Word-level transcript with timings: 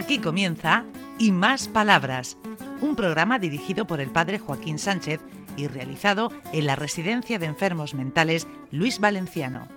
Aquí 0.00 0.18
comienza 0.18 0.84
Y 1.18 1.30
Más 1.30 1.68
Palabras, 1.68 2.38
un 2.80 2.96
programa 2.96 3.38
dirigido 3.38 3.86
por 3.86 4.00
el 4.00 4.08
padre 4.08 4.38
Joaquín 4.38 4.78
Sánchez 4.78 5.20
y 5.58 5.66
realizado 5.66 6.32
en 6.54 6.64
la 6.64 6.74
Residencia 6.74 7.38
de 7.38 7.44
Enfermos 7.44 7.92
Mentales 7.92 8.48
Luis 8.70 8.98
Valenciano. 8.98 9.68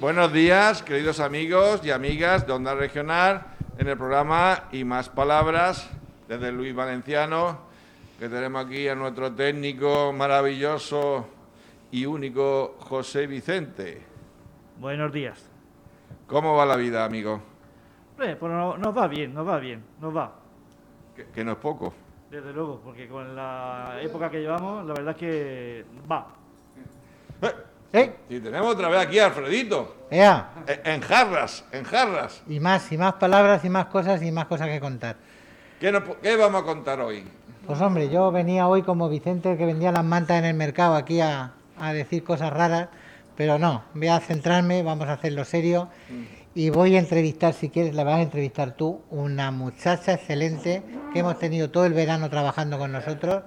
Buenos 0.00 0.32
días, 0.32 0.82
queridos 0.82 1.20
amigos 1.20 1.82
y 1.84 1.90
amigas 1.90 2.46
de 2.46 2.54
Onda 2.54 2.74
Regional, 2.74 3.44
en 3.76 3.88
el 3.88 3.98
programa 3.98 4.70
Y 4.72 4.84
Más 4.84 5.10
Palabras, 5.10 5.90
desde 6.28 6.50
Luis 6.50 6.74
Valenciano, 6.74 7.60
que 8.18 8.30
tenemos 8.30 8.64
aquí 8.64 8.88
a 8.88 8.94
nuestro 8.94 9.30
técnico 9.34 10.14
maravilloso 10.14 11.28
y 11.90 12.06
único 12.06 12.76
José 12.80 13.26
Vicente. 13.26 14.02
Buenos 14.78 15.12
días. 15.12 15.38
¿Cómo 16.26 16.54
va 16.54 16.64
la 16.66 16.76
vida, 16.76 17.04
amigo? 17.04 17.40
Eh, 18.20 18.36
pues 18.38 18.52
no- 18.52 18.76
nos 18.76 18.96
va 18.96 19.08
bien, 19.08 19.34
nos 19.34 19.46
va 19.48 19.58
bien, 19.58 19.82
nos 20.00 20.14
va. 20.16 20.32
Que, 21.16 21.26
que 21.26 21.44
no 21.44 21.52
es 21.52 21.58
poco. 21.58 21.92
Desde 22.30 22.52
luego, 22.52 22.80
porque 22.84 23.08
con 23.08 23.34
la 23.34 23.98
época 24.00 24.30
que 24.30 24.40
llevamos, 24.40 24.86
la 24.86 24.94
verdad 24.94 25.10
es 25.12 25.16
que 25.16 25.84
va. 26.10 26.28
¿Eh? 27.92 28.14
Y 28.28 28.38
tenemos 28.38 28.72
otra 28.72 28.88
vez 28.88 29.00
aquí 29.04 29.18
a 29.18 29.26
Alfredito, 29.26 29.96
Ea, 30.10 30.50
en, 30.66 30.92
en 30.94 31.00
jarras, 31.00 31.64
en 31.72 31.82
jarras. 31.82 32.40
y 32.46 32.60
más, 32.60 32.92
y 32.92 32.96
más 32.98 33.14
palabras, 33.14 33.64
y 33.64 33.68
más 33.70 33.86
cosas, 33.86 34.22
y 34.22 34.30
más 34.30 34.46
cosas 34.46 34.68
que 34.68 34.78
contar. 34.78 35.16
¿Qué, 35.80 35.90
nos- 35.90 36.04
qué 36.22 36.36
vamos 36.36 36.62
a 36.62 36.64
contar 36.64 37.00
hoy? 37.00 37.24
Pues 37.66 37.80
hombre, 37.80 38.08
yo 38.08 38.30
venía 38.30 38.68
hoy 38.68 38.82
como 38.82 39.08
Vicente 39.08 39.56
que 39.56 39.66
vendía 39.66 39.90
las 39.90 40.04
mantas 40.04 40.38
en 40.38 40.44
el 40.44 40.54
mercado 40.54 40.94
aquí 40.94 41.20
a, 41.20 41.52
a 41.80 41.92
decir 41.92 42.22
cosas 42.24 42.52
raras, 42.52 42.88
pero 43.36 43.58
no, 43.58 43.84
voy 43.94 44.08
a 44.08 44.20
centrarme, 44.20 44.82
vamos 44.82 45.08
a 45.08 45.14
hacerlo 45.14 45.44
serio, 45.44 45.88
y 46.54 46.70
voy 46.70 46.96
a 46.96 46.98
entrevistar, 46.98 47.54
si 47.54 47.70
quieres, 47.70 47.94
la 47.94 48.04
vas 48.04 48.16
a 48.18 48.22
entrevistar 48.22 48.72
tú, 48.72 49.00
una 49.10 49.50
muchacha 49.50 50.12
excelente 50.14 50.82
que 51.12 51.20
hemos 51.20 51.38
tenido 51.38 51.70
todo 51.70 51.86
el 51.86 51.92
verano 51.94 52.28
trabajando 52.28 52.76
con 52.78 52.92
nosotros, 52.92 53.44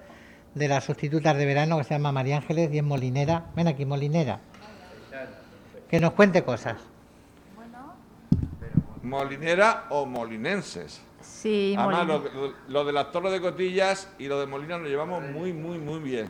de 0.55 0.67
las 0.67 0.83
sustitutas 0.83 1.35
de 1.37 1.45
verano, 1.45 1.77
que 1.77 1.83
se 1.83 1.95
llama 1.95 2.11
María 2.11 2.37
Ángeles 2.37 2.69
y 2.71 2.77
es 2.77 2.83
molinera. 2.83 3.45
Ven 3.55 3.67
aquí, 3.67 3.85
molinera. 3.85 4.39
Que 5.89 5.99
nos 5.99 6.13
cuente 6.13 6.43
cosas. 6.43 6.77
¿Molinera 9.01 9.85
o 9.89 10.05
molinenses? 10.05 11.01
Sí, 11.21 11.75
Además, 11.77 12.07
lo, 12.07 12.19
lo- 12.47 12.53
lo 12.67 12.85
de 12.85 12.93
las 12.93 13.11
torres 13.11 13.31
de 13.33 13.41
cotillas 13.41 14.07
y 14.17 14.27
lo 14.27 14.39
de 14.39 14.45
Molina 14.47 14.77
nos 14.77 14.87
llevamos 14.87 15.21
muy, 15.23 15.51
muy, 15.53 15.77
muy 15.77 15.99
bien. 15.99 16.29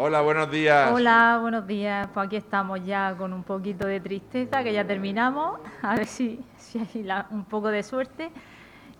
Hola, 0.00 0.20
buenos 0.20 0.48
días. 0.48 0.92
Hola, 0.92 1.38
buenos 1.40 1.66
días. 1.66 2.08
Pues 2.14 2.26
aquí 2.28 2.36
estamos 2.36 2.84
ya 2.84 3.16
con 3.18 3.32
un 3.32 3.42
poquito 3.42 3.84
de 3.84 3.98
tristeza, 3.98 4.62
que 4.62 4.72
ya 4.72 4.86
terminamos. 4.86 5.58
A 5.82 5.96
ver 5.96 6.06
si, 6.06 6.38
si 6.56 6.78
hay 6.78 7.02
la- 7.02 7.26
un 7.30 7.44
poco 7.44 7.66
de 7.68 7.82
suerte. 7.82 8.30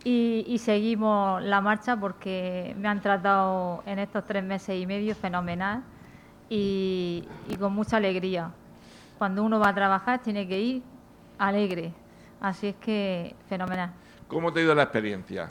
Y, 0.03 0.45
y 0.49 0.59
seguimos 0.59 1.41
la 1.43 1.61
marcha 1.61 1.97
porque 1.97 2.75
me 2.79 2.89
han 2.89 3.01
tratado 3.01 3.83
en 3.87 4.01
estos 4.01 4.25
tres 4.27 4.43
meses 4.43 4.81
y 4.81 4.87
medio 4.87 5.15
fenomenal 5.15 5.85
y, 6.49 7.29
y 7.49 7.57
con 7.57 7.75
mucha 7.75 7.99
alegría. 7.99 8.51
Cuando 9.19 9.45
uno 9.45 9.61
va 9.61 9.69
a 9.69 9.75
trabajar 9.75 10.19
tiene 10.21 10.49
que 10.49 10.59
ir 10.61 10.83
alegre. 11.39 11.93
Así 12.41 12.69
es 12.69 12.77
que 12.77 13.37
fenomenal. 13.49 13.93
¿Cómo 14.27 14.53
te 14.53 14.61
ha 14.61 14.63
ido 14.65 14.75
la 14.75 14.83
experiencia? 14.85 15.49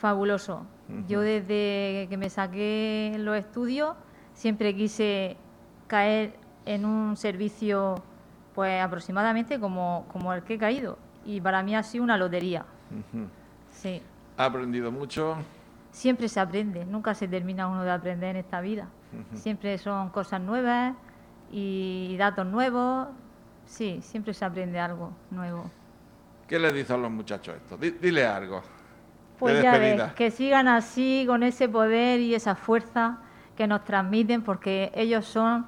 Fabuloso. 0.00 0.66
Yo 1.06 1.20
desde 1.20 2.08
que 2.08 2.16
me 2.18 2.30
saqué 2.30 3.14
los 3.18 3.36
estudios 3.36 3.94
siempre 4.40 4.74
quise 4.74 5.36
caer 5.86 6.32
en 6.64 6.86
un 6.86 7.14
servicio 7.18 8.02
pues 8.54 8.82
aproximadamente 8.82 9.60
como, 9.60 10.06
como 10.10 10.32
el 10.32 10.42
que 10.44 10.54
he 10.54 10.58
caído. 10.58 10.96
Y 11.26 11.42
para 11.42 11.62
mí 11.62 11.76
ha 11.76 11.82
sido 11.82 12.02
una 12.04 12.16
lotería. 12.16 12.64
Sí. 13.70 14.00
¿Ha 14.38 14.46
aprendido 14.46 14.90
mucho? 14.90 15.36
Siempre 15.90 16.26
se 16.28 16.40
aprende, 16.40 16.86
nunca 16.86 17.12
se 17.14 17.28
termina 17.28 17.68
uno 17.68 17.84
de 17.84 17.90
aprender 17.90 18.30
en 18.30 18.36
esta 18.36 18.62
vida. 18.62 18.88
Siempre 19.34 19.76
son 19.76 20.08
cosas 20.08 20.40
nuevas 20.40 20.94
y 21.52 22.16
datos 22.18 22.46
nuevos. 22.46 23.08
Sí, 23.66 24.00
siempre 24.02 24.32
se 24.32 24.44
aprende 24.46 24.80
algo 24.80 25.12
nuevo. 25.30 25.70
¿Qué 26.48 26.58
les 26.58 26.72
dices 26.72 26.92
a 26.92 26.96
los 26.96 27.10
muchachos 27.10 27.56
esto? 27.56 27.76
Di- 27.76 27.90
dile 27.90 28.24
algo. 28.26 28.62
Pues 29.38 29.62
ya 29.62 29.76
ves, 29.78 30.00
que 30.14 30.30
sigan 30.30 30.66
así, 30.66 31.24
con 31.26 31.42
ese 31.42 31.68
poder 31.68 32.20
y 32.20 32.34
esa 32.34 32.54
fuerza 32.54 33.18
que 33.60 33.66
nos 33.66 33.84
transmiten, 33.84 34.40
porque 34.40 34.90
ellos 34.94 35.26
son, 35.26 35.66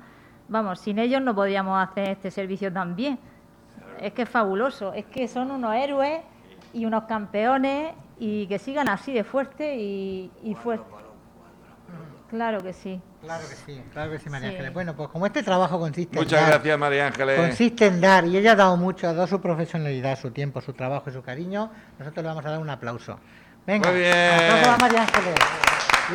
vamos, 0.48 0.80
sin 0.80 0.98
ellos 0.98 1.20
no 1.20 1.34
podríamos 1.34 1.78
hacer 1.86 2.08
este 2.08 2.30
servicio 2.30 2.72
tan 2.72 2.96
bien. 2.96 3.18
Es 4.00 4.14
que 4.14 4.22
es 4.22 4.28
fabuloso, 4.30 4.94
es 4.94 5.04
que 5.04 5.28
son 5.28 5.50
unos 5.50 5.74
héroes 5.74 6.22
y 6.72 6.86
unos 6.86 7.04
campeones 7.04 7.92
y 8.18 8.46
que 8.46 8.58
sigan 8.58 8.88
así 8.88 9.12
de 9.12 9.24
fuerte 9.24 9.76
y, 9.76 10.30
y 10.42 10.54
fuerte. 10.54 10.86
Claro 12.30 12.62
que 12.62 12.72
sí. 12.72 12.98
Claro 13.20 13.44
que 13.46 13.56
sí, 13.56 13.82
claro 13.92 14.10
que 14.10 14.18
sí, 14.18 14.30
María 14.30 14.48
Sí. 14.48 14.54
Ángeles. 14.54 14.72
Bueno, 14.72 14.96
pues 14.96 15.10
como 15.10 15.26
este 15.26 15.42
trabajo 15.42 15.78
consiste 15.78 16.16
en 16.16 16.24
Muchas 16.24 16.40
dar- 16.40 16.50
gracias, 16.52 16.78
María 16.78 17.06
Ángeles. 17.08 17.38
consiste 17.40 17.86
en 17.88 18.00
dar, 18.00 18.24
y 18.24 18.38
ella 18.38 18.52
ha 18.52 18.56
dado 18.56 18.78
mucho, 18.78 19.06
ha 19.06 19.12
dado 19.12 19.26
su 19.26 19.38
profesionalidad, 19.38 20.18
su 20.18 20.30
tiempo, 20.30 20.62
su 20.62 20.72
trabajo 20.72 21.10
y 21.10 21.12
su 21.12 21.20
cariño, 21.22 21.70
nosotros 21.98 22.22
le 22.22 22.28
vamos 22.30 22.46
a 22.46 22.50
dar 22.52 22.58
un 22.58 22.70
aplauso. 22.70 23.18
Venga, 23.66 23.90
Muy 23.90 24.00
bien. 24.00 24.14
aplauso 24.32 24.70
a 24.70 24.78
María 24.78 25.02
Ángeles. 25.02 25.34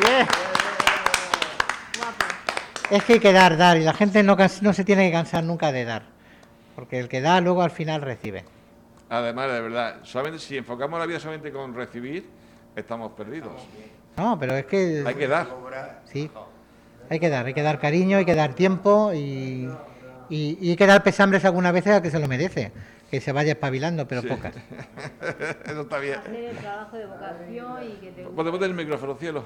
Bien. 0.02 0.26
Es 2.90 3.04
que 3.04 3.14
hay 3.14 3.20
que 3.20 3.32
dar, 3.32 3.56
dar, 3.56 3.76
y 3.76 3.82
la 3.84 3.92
gente 3.92 4.22
no, 4.22 4.36
no 4.62 4.72
se 4.72 4.84
tiene 4.84 5.06
que 5.06 5.12
cansar 5.12 5.44
nunca 5.44 5.72
de 5.72 5.84
dar, 5.84 6.04
porque 6.74 6.98
el 6.98 7.08
que 7.08 7.20
da 7.20 7.40
luego 7.40 7.62
al 7.62 7.70
final 7.70 8.00
recibe. 8.00 8.44
Además, 9.10 9.52
de 9.52 9.60
verdad, 9.60 9.96
solamente 10.04 10.38
si 10.38 10.56
enfocamos 10.56 10.98
la 10.98 11.06
vida 11.06 11.20
solamente 11.20 11.52
con 11.52 11.74
recibir, 11.74 12.28
estamos 12.76 13.12
perdidos. 13.12 13.52
No, 14.16 14.38
pero 14.38 14.54
es 14.56 14.64
que... 14.66 15.04
Hay 15.06 15.14
que 15.14 15.28
dar. 15.28 15.46
Sí, 16.06 16.30
hay 17.10 17.20
que 17.20 17.28
dar, 17.28 17.46
hay 17.46 17.54
que 17.54 17.62
dar 17.62 17.78
cariño, 17.78 18.18
hay 18.18 18.24
que 18.24 18.34
dar 18.34 18.54
tiempo 18.54 19.12
y, 19.14 19.68
y, 20.30 20.58
y 20.60 20.70
hay 20.70 20.76
que 20.76 20.86
dar 20.86 21.02
pesambres 21.02 21.44
algunas 21.44 21.72
veces 21.72 21.92
a 21.94 22.02
que 22.02 22.10
se 22.10 22.18
lo 22.18 22.26
merece, 22.26 22.72
que 23.10 23.20
se 23.20 23.32
vaya 23.32 23.52
espabilando, 23.52 24.08
pero 24.08 24.22
Sí. 24.22 24.28
pocas. 24.28 24.54
Eso 25.66 25.82
está 25.82 25.98
bien. 25.98 26.18
Hacer 26.20 26.34
el 26.44 26.56
trabajo 26.56 26.96
de 26.96 27.06
vocación 27.06 27.76
y 27.84 27.92
que 28.00 28.10
te 28.12 28.22
Ponte, 28.24 28.50
ponte 28.50 28.66
el 28.66 28.74
micrófono, 28.74 29.14
cielo. 29.14 29.44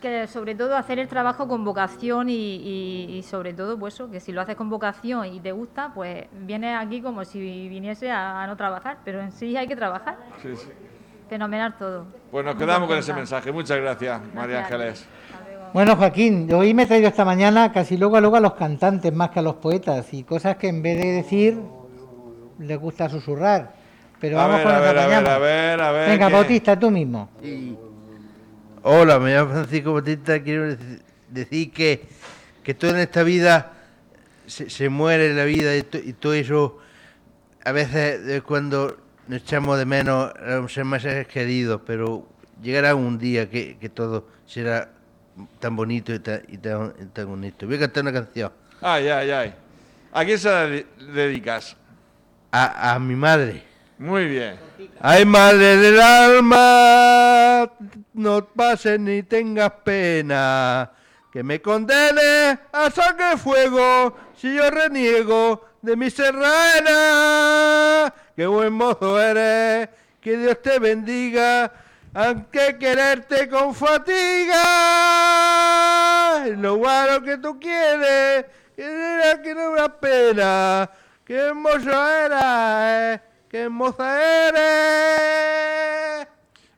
Que 0.00 0.28
sobre 0.28 0.54
todo 0.54 0.76
hacer 0.76 1.00
el 1.00 1.08
trabajo 1.08 1.48
con 1.48 1.64
vocación 1.64 2.30
y, 2.30 2.34
y- 2.34 3.16
y 3.18 3.22
sobre 3.24 3.52
todo 3.52 3.76
pues 3.76 3.94
eso, 3.94 4.08
que 4.10 4.20
si 4.20 4.30
lo 4.30 4.40
haces 4.40 4.54
con 4.54 4.70
vocación 4.70 5.26
y 5.26 5.40
te 5.40 5.50
gusta, 5.50 5.90
pues 5.92 6.26
vienes 6.32 6.76
aquí 6.78 7.00
como 7.02 7.24
si 7.24 7.40
viniese 7.68 8.08
a, 8.10 8.42
a 8.42 8.46
no 8.46 8.56
trabajar, 8.56 8.98
pero 9.04 9.20
en 9.20 9.32
sí 9.32 9.56
hay 9.56 9.66
que 9.66 9.74
trabajar. 9.74 10.16
Sí, 10.40 10.54
sí. 10.54 10.68
Fenomenal 11.28 11.76
todo. 11.76 12.06
Pues 12.30 12.44
nos 12.44 12.54
Muy 12.54 12.64
quedamos 12.64 12.88
con 12.88 12.96
ese 12.96 13.12
mensaje. 13.12 13.50
Muchas 13.50 13.78
gracias, 13.80 14.20
María 14.34 14.58
Gracias. 14.60 14.72
Ángeles. 14.72 15.08
Bueno, 15.74 15.96
Joaquín, 15.96 16.50
hoy 16.54 16.72
me 16.74 16.84
he 16.84 16.86
traído 16.86 17.08
esta 17.08 17.24
mañana 17.24 17.72
casi 17.72 17.98
luego 17.98 18.16
a 18.16 18.20
luego 18.20 18.36
a 18.36 18.40
los 18.40 18.54
cantantes 18.54 19.12
más 19.12 19.30
que 19.30 19.40
a 19.40 19.42
los 19.42 19.56
poetas 19.56 20.14
y 20.14 20.22
cosas 20.22 20.56
que 20.56 20.68
en 20.68 20.80
vez 20.80 20.96
de 20.96 21.12
decir 21.12 21.60
les 22.60 22.78
gusta 22.78 23.08
susurrar. 23.08 23.74
Pero 24.20 24.38
A 24.40 24.46
vamos 24.46 24.58
ver, 24.58 24.66
con 24.66 24.74
a 24.76 24.78
ver, 24.80 24.98
a 24.98 25.06
ver, 25.06 25.26
a 25.28 25.38
ver, 25.38 25.80
a 25.80 25.92
ver. 25.92 26.08
Venga. 26.10 26.28
Bautista, 26.28 26.78
tú 26.78 26.90
mismo. 26.90 27.28
Hola, 28.82 29.18
me 29.18 29.34
llamo 29.34 29.50
Francisco 29.52 29.92
Bautista. 29.92 30.40
Quiero 30.42 30.70
dec- 30.70 31.00
decir 31.28 31.72
que, 31.72 32.06
que 32.62 32.74
todo 32.74 32.92
en 32.92 32.98
esta 32.98 33.22
vida 33.22 33.72
se, 34.46 34.70
se 34.70 34.88
muere 34.88 35.34
la 35.34 35.44
vida 35.44 35.76
y, 35.76 35.82
to- 35.82 35.98
y 35.98 36.12
todo 36.12 36.34
eso. 36.34 36.78
A 37.64 37.72
veces 37.72 38.26
es 38.26 38.42
cuando 38.42 38.96
nos 39.26 39.42
echamos 39.42 39.78
de 39.78 39.84
menos 39.84 40.32
a 40.34 40.56
los 40.56 40.72
ser 40.72 40.84
más 40.84 41.02
queridos, 41.26 41.80
pero 41.86 42.26
llegará 42.62 42.94
un 42.94 43.18
día 43.18 43.50
que, 43.50 43.76
que 43.78 43.88
todo 43.88 44.26
será 44.46 44.90
tan 45.60 45.76
bonito 45.76 46.14
y 46.14 46.18
tan, 46.20 46.42
y 46.48 46.56
tan, 46.58 46.94
y 47.00 47.04
tan 47.06 47.26
bonito. 47.26 47.66
Voy 47.66 47.76
a 47.76 47.80
cantar 47.80 48.02
una 48.04 48.12
canción 48.12 48.52
Ay, 48.80 49.08
ay, 49.08 49.30
ay. 49.30 49.54
¿A 50.12 50.24
quién 50.24 50.38
se 50.38 50.48
la 50.48 50.66
de- 50.66 50.86
dedicas? 51.12 51.76
a, 52.52 52.94
a 52.94 52.98
mi 52.98 53.14
madre. 53.16 53.62
Muy 53.98 54.26
bien. 54.26 54.58
Ay, 55.00 55.24
madre 55.24 55.76
del 55.76 56.00
alma, 56.00 57.68
no 58.14 58.44
pases 58.46 59.00
ni 59.00 59.24
tengas 59.24 59.72
pena, 59.82 60.92
que 61.32 61.42
me 61.42 61.60
condene 61.60 62.60
a 62.70 62.90
sangre 62.92 63.36
fuego 63.36 64.16
si 64.36 64.54
yo 64.54 64.70
reniego 64.70 65.64
de 65.82 65.96
mi 65.96 66.10
serrana. 66.10 66.94
Qué 68.36 68.46
buen 68.46 68.72
mozo 68.72 69.20
eres, 69.20 69.88
que 70.20 70.36
Dios 70.36 70.62
te 70.62 70.78
bendiga, 70.78 71.72
aunque 72.14 72.78
quererte 72.78 73.48
con 73.48 73.74
fatiga. 73.74 74.62
Lo 76.56 76.76
bueno 76.76 77.20
que 77.20 77.38
tú 77.38 77.58
quieres, 77.58 78.46
que 78.76 79.54
no 79.56 79.72
una 79.72 79.88
pena, 79.88 80.88
qué 81.24 81.34
hermoso 81.34 82.08
eres, 82.08 83.20
qué 83.50 83.62
hermosa 83.62 84.20
eres. 84.48 86.28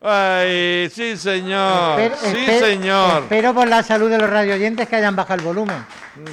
Ay, 0.02 0.88
sí, 0.90 1.17
señor. 1.17 2.00
Esper- 2.00 2.14
sí, 2.17 2.37
esper- 2.46 2.61
señor. 2.61 3.22
Espero 3.25 3.52
por 3.55 3.69
la 3.69 3.82
salud 3.82 4.08
de 4.08 4.17
los 4.19 4.31
radioyentes 4.31 4.88
que 4.88 4.96
hayan 4.96 5.14
bajado 5.14 5.40
el 5.40 5.44
volumen. 5.46 5.76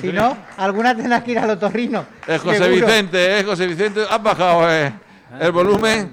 Si 0.02 0.12
no, 0.14 0.38
alguna 0.58 0.96
tendrás 0.96 1.24
que 1.24 1.32
ir 1.32 1.40
al 1.40 1.50
otorrino. 1.50 2.06
Es 2.26 2.42
José 2.42 2.60
seguro. 2.60 2.86
Vicente, 2.88 3.40
es 3.40 3.46
José 3.46 3.68
Vicente. 3.68 4.04
¿Has 4.10 4.24
bajado 4.24 4.72
eh, 4.72 4.94
el 5.42 5.52
volumen? 5.52 6.12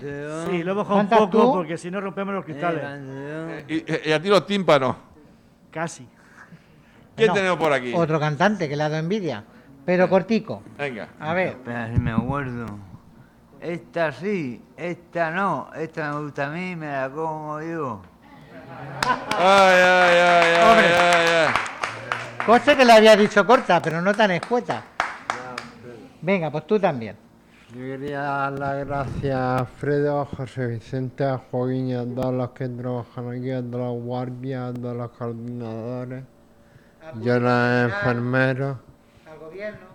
Sí, 0.50 0.62
lo 0.64 0.72
he 0.72 0.74
bajado 0.74 0.94
un 0.96 1.00
¿Cantas 1.02 1.18
poco 1.20 1.30
tú? 1.42 1.52
porque 1.52 1.78
si 1.78 1.90
no 1.90 2.00
rompemos 2.00 2.34
los 2.34 2.44
cristales. 2.44 2.82
Y, 3.68 4.08
y 4.08 4.12
a 4.12 4.20
ti 4.20 4.28
los 4.28 4.44
tímpanos. 4.46 4.96
Casi. 5.70 6.06
¿Quién 7.16 7.28
No, 7.28 7.34
tenemos 7.34 7.56
por 7.58 7.72
aquí? 7.72 7.92
Otro 7.94 8.18
cantante 8.18 8.68
que 8.68 8.74
le 8.76 8.82
ha 8.82 8.88
dado 8.88 9.00
envidia, 9.00 9.44
pero 9.86 10.08
cortico. 10.08 10.62
Venga. 10.76 11.08
A 11.20 11.32
ver, 11.32 11.48
Espera, 11.50 11.88
si 11.94 12.00
me 12.00 12.10
acuerdo. 12.10 12.66
Esta 13.64 14.12
sí, 14.12 14.62
esta 14.76 15.30
no. 15.30 15.70
Esta 15.74 16.12
me 16.12 16.20
gusta 16.24 16.48
a 16.48 16.50
mí, 16.50 16.76
me 16.76 16.86
la 16.86 17.08
como 17.08 17.62
yo. 17.62 18.02
Ay, 19.38 19.80
ay, 19.80 20.18
ay, 20.18 20.54
ay, 20.60 20.84
ay, 21.00 21.28
ay. 21.48 21.54
Coste 22.44 22.76
que 22.76 22.84
le 22.84 22.92
había 22.92 23.16
dicho 23.16 23.46
corta, 23.46 23.80
pero 23.80 24.02
no 24.02 24.12
tan 24.12 24.32
escueta. 24.32 24.82
Venga, 26.20 26.50
pues 26.50 26.66
tú 26.66 26.78
también. 26.78 27.16
Yo 27.72 27.80
quería 27.80 28.20
dar 28.20 28.52
las 28.52 28.86
gracias 28.86 29.34
a 29.34 29.58
Alfredo, 29.60 30.20
a 30.20 30.26
José 30.26 30.66
Vicente, 30.66 31.24
a 31.24 31.38
Joaquín 31.38 31.88
y 31.88 31.94
a 31.94 32.04
todos 32.04 32.34
los 32.34 32.50
que 32.50 32.68
trabajan 32.68 33.30
aquí, 33.30 33.50
a 33.50 33.62
todos 33.62 33.94
los 33.94 34.02
guardias, 34.04 34.62
a 34.62 34.74
todos 34.74 34.94
los 34.94 35.10
coordinadores, 35.12 36.24
y 37.18 37.30
a 37.30 37.38
los 37.38 37.92
enfermeros, 37.94 38.76
Al 39.26 39.38
gobierno. 39.38 39.93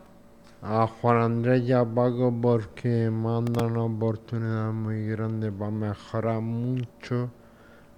A 0.61 0.87
Juan 0.87 1.17
Andrés 1.17 1.63
y 1.63 1.71
a 1.71 1.85
Paco 1.85 2.33
porque 2.41 3.09
me 3.09 3.29
han 3.37 3.45
dado 3.45 3.67
una 3.67 3.83
oportunidad 3.83 4.71
muy 4.71 5.07
grande 5.07 5.51
para 5.51 5.71
mejorar 5.71 6.41
mucho. 6.41 7.29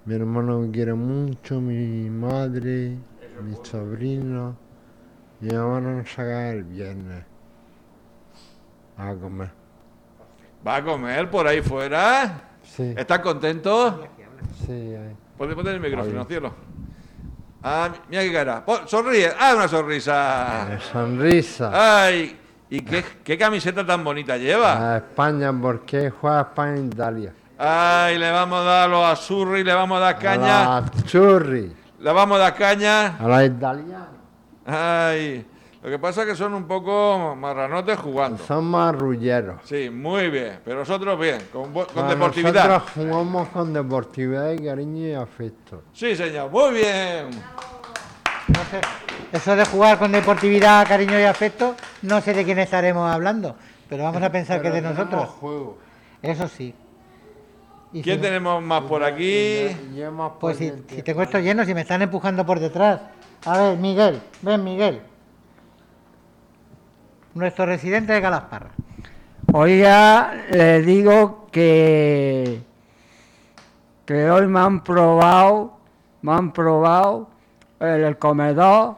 Mi 0.06 0.16
hermano 0.16 0.60
me 0.60 0.72
quiere 0.72 0.94
mucho, 0.94 1.60
mi 1.60 2.10
madre, 2.10 2.98
mi 3.44 3.56
sobrino, 3.64 4.56
y 5.42 5.46
me 5.46 5.58
van 5.58 6.00
a 6.00 6.06
sacar 6.06 6.56
el 6.56 6.64
viernes 6.64 7.24
a 8.98 9.14
comer. 9.16 9.52
¿Va 10.66 10.76
a 10.78 10.84
comer 10.84 11.30
por 11.30 11.48
ahí 11.48 11.62
fuera? 11.62 12.50
Sí, 12.64 12.94
¿Estás 12.96 13.20
contento? 13.20 14.06
sí, 14.66 14.72
ahí. 14.72 15.16
Ponte, 15.38 15.56
ponte 15.56 15.72
el 15.72 15.80
micrófono, 15.80 16.24
cielo. 16.26 16.54
Ah, 17.64 17.92
mira 18.10 18.24
qué 18.24 18.34
cara. 18.34 18.64
Sonríe. 18.86 19.32
Ah, 19.40 19.54
una 19.56 19.68
sonrisa. 19.68 20.74
Eh, 20.74 20.80
Sonrisa. 20.92 22.06
Ay, 22.06 22.40
¿y 22.72 22.82
qué, 22.82 23.04
qué 23.24 23.38
camiseta 23.38 23.86
tan 23.86 24.04
bonita 24.04 24.38
lleva? 24.38 24.94
A 24.94 24.98
España, 24.98 25.54
porque 25.54 26.10
juega 26.10 26.42
España 26.42 26.78
e 26.78 26.86
Italia. 26.86 27.34
Ay, 27.60 28.18
le 28.18 28.32
vamos 28.32 28.62
a 28.62 28.64
dar 28.64 28.90
los 28.90 29.06
azurri, 29.06 29.64
le 29.64 29.74
vamos 29.76 29.98
a 29.98 30.00
dar 30.00 30.18
caña. 30.18 30.78
A 30.78 30.82
la 30.82 30.92
churri. 31.06 31.72
Le 32.00 32.12
vamos 32.12 32.38
a 32.38 32.40
dar 32.40 32.56
caña. 32.56 33.18
A 33.18 33.28
la 33.28 33.46
italiana. 33.46 34.08
Ay, 34.66 35.46
lo 35.84 35.90
que 35.90 36.00
pasa 36.00 36.22
es 36.22 36.30
que 36.30 36.36
son 36.36 36.54
un 36.54 36.66
poco 36.66 37.36
marranotes 37.36 38.00
jugando. 38.00 38.44
Son 38.46 38.66
marrulleros. 38.66 39.62
Sí, 39.64 39.90
muy 39.92 40.30
bien. 40.30 40.60
Pero 40.64 40.80
nosotros 40.80 41.20
bien, 41.20 41.40
con, 41.52 41.72
con 41.72 42.08
deportividad. 42.08 42.68
Nosotros 42.68 42.92
jugamos 42.96 43.48
con 43.50 43.74
deportividad 43.74 44.52
y 44.54 44.66
cariño 44.66 45.08
y 45.08 45.14
afecto. 45.14 45.84
Sí, 45.94 46.16
señor, 46.16 46.50
muy 46.50 46.74
bien. 46.76 47.30
No 48.54 48.64
sé, 48.70 48.82
eso 49.32 49.56
de 49.56 49.66
jugar 49.66 49.98
con 49.98 50.12
deportividad, 50.12 50.88
cariño 50.88 51.20
y 51.20 51.24
afecto, 51.24 51.76
no 52.02 52.22
sé 52.22 52.34
de 52.34 52.44
quién 52.44 52.60
estaremos 52.60 53.10
hablando, 53.12 53.56
pero 53.90 54.04
vamos 54.04 54.22
a 54.22 54.32
pensar 54.32 54.62
que 54.62 54.68
es 54.70 54.74
de 54.74 54.82
nosotros. 54.82 55.30
Juego. 55.40 55.78
Eso 56.22 56.48
sí. 56.48 56.74
Y 57.94 58.02
¿Quién 58.02 58.18
si- 58.18 58.22
tenemos 58.22 58.62
más 58.64 58.82
por 58.84 59.04
aquí? 59.04 59.24
Y 59.26 59.76
Pues 60.40 60.58
si, 60.58 60.72
si 60.88 61.04
tengo 61.04 61.22
esto 61.24 61.40
lleno, 61.40 61.66
si 61.66 61.74
me 61.74 61.82
están 61.82 62.02
empujando 62.02 62.46
por 62.46 62.60
detrás. 62.60 63.02
A 63.46 63.58
ver, 63.58 63.78
Miguel, 63.78 64.22
ven 64.42 64.64
Miguel. 64.64 65.02
Nuestro 67.34 67.66
residente 67.66 68.14
de 68.14 68.22
Galasparra. 68.22 68.72
Oiga, 69.54 70.34
le 70.52 70.82
digo 70.82 71.48
que, 71.52 72.62
que 74.06 74.30
hoy 74.30 74.48
me 74.48 74.60
han 74.60 74.84
probado, 74.84 75.78
me 76.22 76.34
han 76.34 76.52
probado 76.54 77.30
en 77.82 78.04
el 78.04 78.18
comedor, 78.18 78.96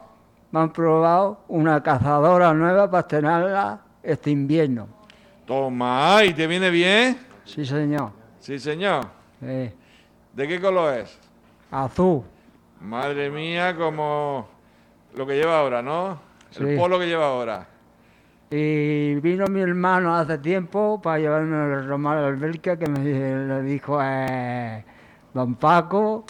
me 0.52 0.60
han 0.60 0.72
probado 0.72 1.40
una 1.48 1.82
cazadora 1.82 2.52
nueva 2.54 2.90
para 2.90 3.00
estrenarla 3.00 3.80
este 4.02 4.30
invierno. 4.30 4.86
Toma, 5.46 6.18
¿y 6.24 6.32
te 6.34 6.46
viene 6.46 6.70
bien? 6.70 7.18
Sí, 7.44 7.64
señor. 7.66 8.10
Sí, 8.38 8.58
señor. 8.58 9.06
Sí. 9.40 9.72
¿De 10.32 10.48
qué 10.48 10.60
color 10.60 10.98
es? 10.98 11.18
Azul. 11.70 12.22
Madre 12.80 13.30
mía, 13.30 13.74
como 13.76 14.46
lo 15.16 15.26
que 15.26 15.34
lleva 15.34 15.58
ahora, 15.58 15.82
¿no? 15.82 16.18
El 16.58 16.68
Sí. 16.68 16.76
polo 16.78 16.98
que 16.98 17.06
lleva 17.06 17.26
ahora. 17.26 17.66
Y 18.50 19.14
vino 19.16 19.46
mi 19.46 19.60
hermano 19.60 20.14
hace 20.14 20.38
tiempo 20.38 21.00
para 21.02 21.18
llevarme 21.18 21.56
el 21.74 21.88
Román 21.88 22.18
Alberca 22.18 22.76
que 22.78 22.86
me 22.86 23.00
le 23.00 23.62
dijo 23.62 23.98
eh, 24.02 24.84
don 25.32 25.54
Paco 25.56 26.24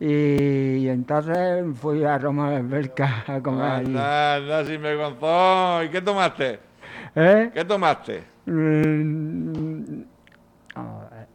y, 0.00 0.76
y 0.76 0.88
entonces 0.88 1.64
fui 1.80 2.04
a 2.04 2.18
Román 2.18 2.54
Alberca 2.54 3.24
a 3.26 3.40
comer 3.40 3.64
allí. 3.64 3.86
Anda, 3.86 4.34
anda, 4.36 4.64
sin 4.64 4.80
vergonzón. 4.80 5.86
¿Y 5.86 5.88
qué 5.88 6.00
tomaste? 6.00 6.60
¿Eh? 7.14 7.50
¿Qué 7.52 7.64
tomaste? 7.64 8.22
Mm, 8.46 10.02
a 10.74 10.82
ver. 11.10 11.26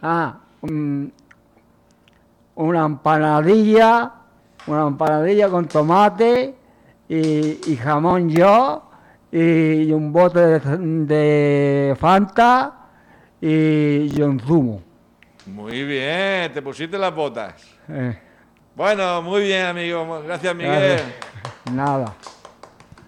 Ah, 0.00 0.38
mm, 0.62 1.06
una 2.54 2.84
empanadilla, 2.84 4.12
una 4.66 4.86
empanadilla 4.86 5.48
con 5.48 5.66
tomate 5.66 6.54
y, 7.08 7.70
y 7.70 7.76
jamón 7.76 8.30
yo 8.30 8.90
y, 9.30 9.92
un 9.92 10.12
bote 10.12 10.40
de, 10.40 10.60
de 11.06 11.96
Fanta 11.96 12.74
y, 13.40 14.18
y 14.18 14.22
un 14.22 14.40
zumo. 14.40 14.82
Muy 15.46 15.84
bien, 15.84 16.52
te 16.52 16.62
pusiste 16.62 16.96
las 16.98 17.14
botas. 17.14 17.66
Eh, 17.92 18.18
Bueno, 18.74 19.20
muy 19.22 19.42
bien, 19.42 19.66
amigo. 19.66 20.22
Gracias, 20.22 20.54
Miguel. 20.54 20.72
Gracias. 20.96 21.72
nada. 21.72 22.14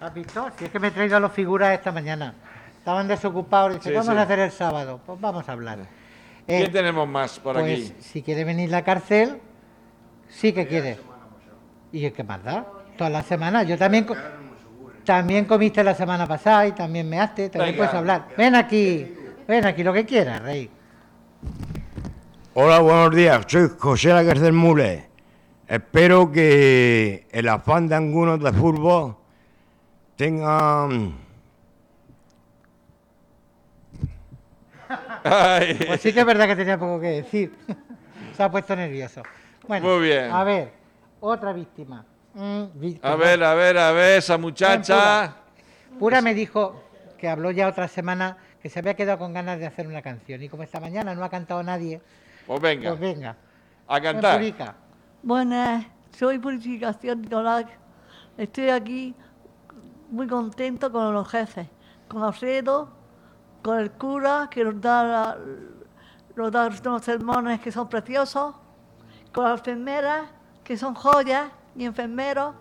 ¿Has 0.01 0.13
visto? 0.13 0.49
Si 0.59 0.67
es 0.67 0.71
que 0.71 0.79
me 0.79 0.89
he 0.89 0.91
traído 0.91 1.17
a 1.17 1.21
los 1.21 1.33
figuras 1.33 1.73
esta 1.73 1.91
mañana. 1.91 2.35
Estaban 2.79 3.09
desocupados. 3.09 3.73
Dice, 3.75 3.85
Sí, 3.85 3.89
¿qué 3.91 3.97
vamos 3.97 4.13
sí. 4.13 4.19
a 4.19 4.23
hacer 4.23 4.39
el 4.41 4.51
sábado? 4.51 5.01
Pues 5.07 5.19
vamos 5.21 5.49
a 5.49 5.53
hablar. 5.53 5.79
Eh, 6.47 6.59
¿Quién 6.59 6.73
tenemos 6.73 7.09
más 7.09 7.39
por 7.39 7.55
pues 7.55 7.65
aquí? 7.91 7.95
si 8.01 8.23
quiere 8.23 8.45
venir 8.45 8.69
la 8.71 8.83
cárcel, 8.85 9.41
sí 10.29 10.53
que 10.53 10.67
quiere. 10.67 10.99
¿Y 11.91 12.11
qué 12.11 12.23
más 12.23 12.45
da? 12.45 12.67
Todas 12.99 13.13
las 13.13 13.25
semanas. 13.27 13.67
Yo 13.67 13.79
también... 13.79 14.07
También 15.05 15.45
comiste 15.45 15.85
la 15.85 15.95
semana 15.95 16.27
pasada 16.27 16.67
y 16.67 16.73
también 16.73 17.07
me 17.07 17.21
haste, 17.21 17.51
también 17.51 17.73
Venga. 17.75 17.85
puedes 17.85 17.95
hablar. 17.95 18.29
Ven 18.39 18.55
aquí, 18.55 19.15
ven 19.47 19.67
aquí, 19.67 19.83
lo 19.83 19.93
que 19.93 20.07
quieras, 20.07 20.41
rey. 20.41 20.71
Hola, 22.55 22.79
buenos 22.81 23.15
días. 23.15 23.45
Soy 23.49 23.69
José 23.79 24.11
Laguer 24.11 24.39
del 24.39 24.53
Mule. 24.53 25.07
Espero 25.67 26.31
que 26.31 27.27
el 27.33 27.49
afán 27.49 27.89
de 27.89 27.95
algunos 27.97 28.41
de 28.41 28.53
fútbol 28.53 29.17
tengan 30.17 31.15
Ay, 35.25 35.79
Pues 35.87 36.01
sí 36.03 36.13
que 36.13 36.21
es 36.21 36.27
verdad 36.27 36.47
que 36.47 36.57
tenía 36.57 36.79
poco 36.79 37.01
que 37.01 37.09
decir. 37.23 37.55
Se 38.37 38.43
ha 38.43 38.51
puesto 38.51 38.77
nervioso. 38.77 39.23
Bueno, 39.67 39.89
Muy 39.89 40.07
bien. 40.09 40.31
a 40.31 40.45
ver, 40.45 40.71
otra 41.21 41.53
víctima. 41.53 42.05
Mm, 42.35 42.65
vi- 42.75 43.01
a 43.03 43.15
ver, 43.17 43.43
a 43.43 43.55
ver, 43.55 43.79
a 43.79 43.93
ver, 43.93 44.19
esa 44.19 44.37
muchacha. 44.37 45.37
Pura 45.99 46.21
me 46.21 46.35
dijo 46.35 46.83
que 47.17 47.29
habló 47.29 47.51
ya 47.53 47.69
otra 47.69 47.89
semana 47.89 48.37
que 48.61 48.69
se 48.69 48.81
había 48.81 48.95
quedado 48.95 49.19
con 49.19 49.33
ganas 49.33 49.59
de 49.61 49.67
hacer 49.67 49.87
una 49.87 50.03
canción. 50.03 50.43
Y 50.43 50.49
como 50.49 50.63
esta 50.65 50.81
mañana 50.81 51.15
no 51.15 51.25
ha 51.25 51.31
cantado 51.31 51.63
nadie, 51.63 52.01
Pues 52.47 52.61
venga, 52.61 52.91
pues 52.91 53.01
venga. 53.01 53.37
a 53.87 53.95
Ven, 53.95 54.03
cantar. 54.21 54.75
Buenas, 55.23 55.87
soy 56.17 56.39
Purificación 56.39 57.23
Nicolás. 57.23 57.65
Estoy 58.37 58.69
aquí 58.71 59.15
muy 60.11 60.27
contento 60.27 60.91
con 60.93 61.13
los 61.15 61.29
jefes, 61.29 61.69
con 62.09 62.23
Alfredo, 62.23 62.89
con 63.63 63.79
el 63.79 63.91
cura 63.93 64.49
que 64.51 64.65
nos 64.65 64.81
da, 64.81 65.05
la- 65.05 65.39
nos 66.37 66.53
da 66.53 66.69
unos 66.85 67.03
sermones 67.03 67.61
que 67.61 67.73
son 67.73 67.89
preciosos, 67.89 68.55
con 69.33 69.45
las 69.45 69.59
enfermeras 69.61 70.29
que 70.63 70.77
son 70.77 70.95
joyas 70.95 71.51
y 71.77 71.85
enfermeros 71.85 72.55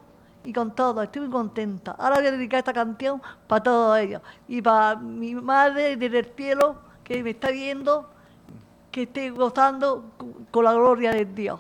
y 0.46 0.54
con 0.54 0.74
todo. 0.76 1.02
Estoy 1.02 1.22
muy 1.24 1.32
contenta. 1.32 1.92
Ahora 1.98 2.18
voy 2.18 2.28
a 2.28 2.32
dedicar 2.32 2.60
esta 2.60 2.74
canción 2.74 3.22
para 3.48 3.64
todos 3.64 3.98
ellos 4.00 4.22
y 4.48 4.62
para 4.62 4.96
mi 4.96 5.36
madre 5.36 5.96
desde 5.98 6.20
el 6.20 6.26
cielo 6.36 6.78
que 7.04 7.22
me 7.24 7.32
está 7.32 7.50
viendo, 7.52 8.10
que 8.94 9.02
esté 9.04 9.32
gozando 9.32 10.12
con- 10.18 10.46
con 10.52 10.64
la 10.64 10.74
gloria 10.74 11.12
de 11.12 11.26
Dios. 11.26 11.60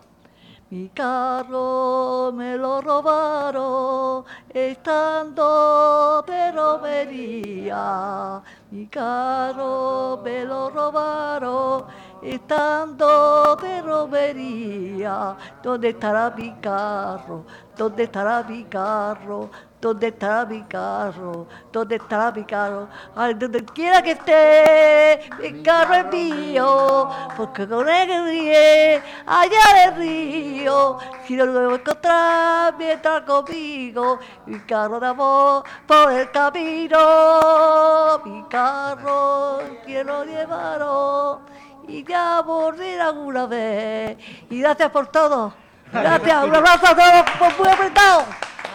Mi 0.69 0.89
carro 0.89 2.31
me 2.33 2.57
lo 2.57 2.79
robaron 2.81 4.23
estando 4.53 6.23
de 6.27 6.51
romería. 6.51 8.41
Mi 8.71 8.87
carro 8.87 10.21
me 10.23 10.45
lo 10.45 10.69
robaron 10.69 11.85
estando 12.23 13.55
de 13.57 13.81
romería. 13.81 15.35
¿Dónde 15.61 15.89
estará 15.89 16.29
mi 16.31 16.51
carro? 16.61 17.45
¿Dónde 17.75 18.03
estará 18.03 18.43
mi 18.43 18.63
carro? 18.65 19.49
¿Dónde 19.81 20.07
estará 20.07 20.45
mi 20.45 20.61
carro? 20.63 21.47
¿Dónde 21.71 21.95
estará 21.95 22.31
mi 22.31 22.43
carro? 22.45 22.87
Ay, 23.15 23.33
donde 23.33 23.65
quiera 23.65 24.01
que 24.01 24.11
esté, 24.11 25.29
mi 25.41 25.61
carro 25.61 25.95
es 25.95 26.05
mío, 26.05 27.09
porque 27.35 27.67
con 27.67 27.89
él 27.89 28.07
ríe 28.25 29.01
allá 29.25 29.91
del 29.91 29.95
río. 29.97 30.97
Si 31.25 31.35
no 31.35 31.45
lo 31.45 31.59
debo 31.59 31.75
encontrar 31.75 32.75
mientras 32.77 33.23
conmigo, 33.23 34.19
mi 34.45 34.59
carro 34.61 35.01
de 35.01 35.07
amor 35.07 35.63
por 35.85 36.11
el 36.13 36.31
camino, 36.31 36.97
mi 38.23 38.43
carro 38.43 39.59
quiero 39.85 40.23
llevarlo 40.23 41.41
y 41.87 42.03
ya 42.03 42.41
morir 42.45 42.99
alguna 43.01 43.45
vez. 43.45 44.17
Y 44.49 44.59
gracias 44.61 44.89
por 44.91 45.07
todo. 45.07 45.53
Gracias, 45.91 46.43
un 46.43 46.55
abrazo 46.55 46.87
a 46.87 46.95
todos, 46.95 47.31
por 47.37 47.59
muy 47.63 47.73
apretado. 47.73 48.25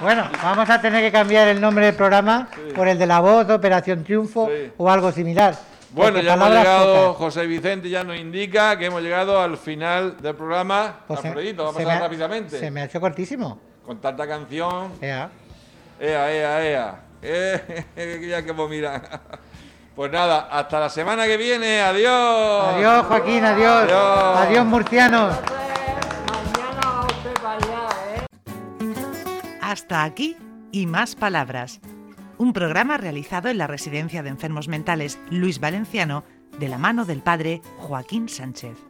Bueno, 0.01 0.29
vamos 0.43 0.71
a 0.71 0.81
tener 0.81 1.03
que 1.03 1.11
cambiar 1.11 1.49
el 1.49 1.61
nombre 1.61 1.87
del 1.87 1.95
programa 1.97 2.49
por 2.77 2.87
el 2.87 2.97
de 2.99 3.07
la 3.07 3.19
voz, 3.21 3.51
Operación 3.51 4.05
Triunfo 4.05 4.47
Sí. 4.49 4.73
o 4.77 4.89
algo 4.89 5.11
similar. 5.11 5.57
Bueno, 5.91 6.21
ya 6.21 6.35
hemos 6.35 6.51
llegado, 6.51 7.07
pocas. 7.07 7.17
José 7.19 7.47
Vicente 7.47 7.89
ya 7.89 8.05
nos 8.05 8.17
indica 8.17 8.79
que 8.79 8.87
hemos 8.87 9.03
llegado 9.03 9.41
al 9.41 9.57
final 9.57 10.17
del 10.21 10.37
programa. 10.37 11.01
Pues 11.09 11.19
se- 11.21 11.29
Alfredito, 11.29 11.65
va 11.65 11.71
a 11.71 11.73
se 11.73 11.79
pasar 11.79 11.93
me 11.93 11.99
ha- 11.99 12.01
rápidamente. 12.07 12.59
Se 12.61 12.71
me 12.71 12.83
ha 12.83 12.85
hecho 12.85 13.01
cortísimo. 13.01 13.59
Con 13.85 13.99
tanta 14.01 14.29
canción. 14.29 14.93
Ea. 15.01 15.29
Ea, 15.99 16.31
ea, 16.33 16.65
ea. 16.67 17.01
Eh, 17.23 18.27
ya 18.31 18.45
que 18.45 18.53
vos 18.53 18.71
mira. 18.71 19.03
Pues 19.99 20.13
nada, 20.13 20.47
hasta 20.53 20.79
la 20.79 20.91
semana 20.91 21.27
que 21.27 21.37
viene. 21.37 21.81
Adiós. 21.81 22.67
Adiós, 22.69 23.07
Joaquín, 23.07 23.45
adiós. 23.45 23.83
Adiós. 23.83 24.39
Adiós, 24.39 24.65
murcianos. 24.65 25.37
Hasta 29.61 30.05
aquí 30.05 30.37
y 30.71 30.87
más 30.87 31.17
palabras. 31.17 31.81
Un 32.37 32.53
programa 32.53 32.97
realizado 32.97 33.49
en 33.49 33.59
la 33.59 33.67
Residencia 33.67 34.23
de 34.23 34.29
Enfermos 34.29 34.69
Mentales 34.69 35.19
Luis 35.31 35.59
Valenciano 35.59 36.23
de 36.61 36.69
la 36.69 36.79
mano 36.79 37.05
del 37.05 37.21
padre 37.21 37.61
Joaquín 37.79 38.29
Sánchez. 38.29 38.88